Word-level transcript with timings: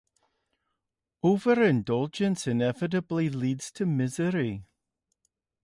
Over-indulgence 1.21 2.47
inevitably 2.47 3.29
leads 3.29 3.71
to 3.73 3.85
misery. 3.85 4.65